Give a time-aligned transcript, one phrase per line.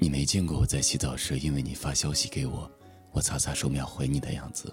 [0.00, 2.70] 你没见过我在洗澡时，因为你发消息给我，
[3.10, 4.72] 我擦擦手秒回你的样子。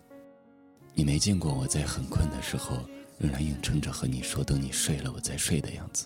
[0.93, 2.77] 你没见过我在很困的时候，
[3.17, 6.05] 仍然硬撑着和你说等你睡了我再睡的样子。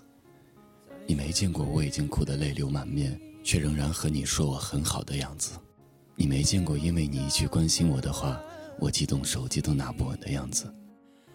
[1.05, 5.60] 你没见过我已经哭得泪流满面，却仍然和你说我很好的样子。
[6.15, 8.42] 你没见过因为你一句关心我的话，
[8.79, 10.74] 我激动手机都拿不稳的样子。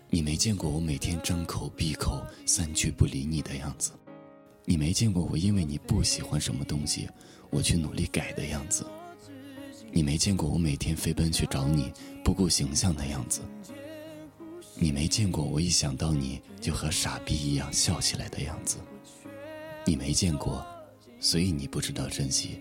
[0.09, 3.93] 你没见过我每天张口闭口三句不理你的样子。
[4.65, 7.09] 你没见过我因为你不喜欢什么东西。
[7.51, 8.85] 我去努力改的样子，
[9.93, 11.93] 你没见过我每天飞奔去找你
[12.25, 13.43] 不顾形象的样子。
[14.75, 18.79] 你没见过我一想到你就和傻逼一样笑起来的样子。
[19.87, 20.67] 你没见过，
[21.21, 22.59] 所以你不知道珍惜。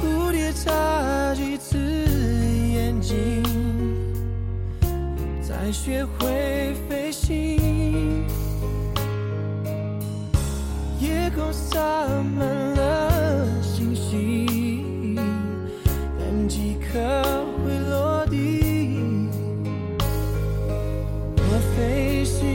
[0.00, 3.42] 蝴蝶眨几次眼睛，
[5.42, 8.24] 才学会飞行，
[11.00, 11.78] 夜空洒
[12.36, 15.16] 满了星星，
[16.18, 16.98] 但几颗
[17.64, 18.36] 会落地。
[21.36, 21.42] 我
[21.74, 22.46] 飞行，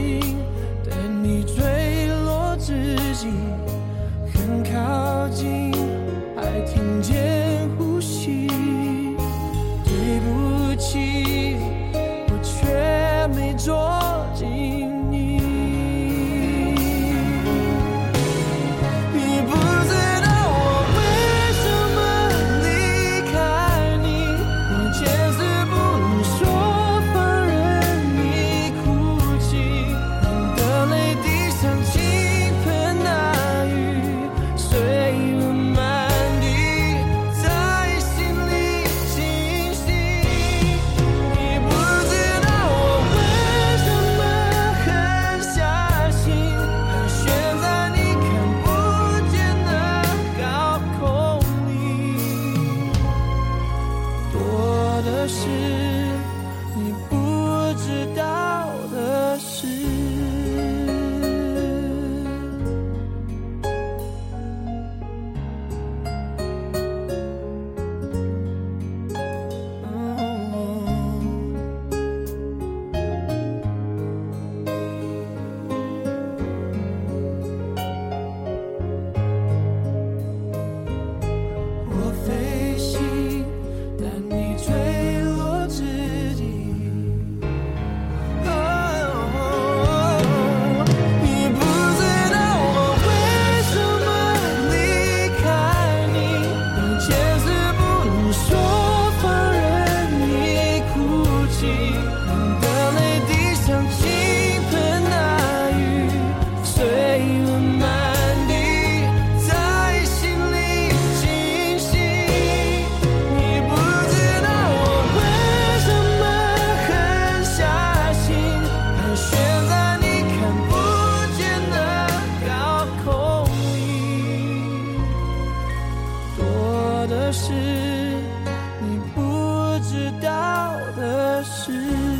[131.44, 132.13] 是